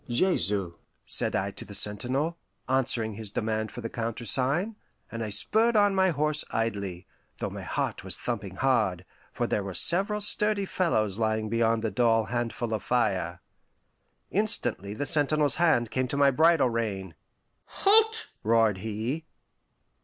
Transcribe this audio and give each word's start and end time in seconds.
"Jesu," 0.09 0.73
said 1.05 1.35
I 1.35 1.51
to 1.51 1.63
the 1.63 1.75
sentinel, 1.75 2.35
answering 2.67 3.13
his 3.13 3.29
demand 3.29 3.71
for 3.71 3.81
the 3.81 3.89
countersign, 3.91 4.75
and 5.11 5.23
I 5.23 5.29
spurred 5.29 5.75
on 5.75 5.93
my 5.93 6.09
horse 6.09 6.43
idly, 6.49 7.05
though 7.37 7.51
my 7.51 7.61
heart 7.61 8.03
was 8.03 8.17
thumping 8.17 8.55
hard, 8.55 9.05
for 9.31 9.45
there 9.45 9.63
were 9.63 9.75
several 9.75 10.19
sturdy 10.19 10.65
fellows 10.65 11.19
lying 11.19 11.49
beyond 11.49 11.83
the 11.83 11.91
dull 11.91 12.25
handful 12.33 12.73
of 12.73 12.81
fire. 12.81 13.41
Instantly 14.31 14.95
the 14.95 15.05
sentinel's 15.05 15.57
hand 15.61 15.91
came 15.91 16.07
to 16.07 16.17
my 16.17 16.31
bridle 16.31 16.71
rein. 16.71 17.13
"Halt!" 17.65 18.25
roared 18.41 18.79
he. 18.79 19.25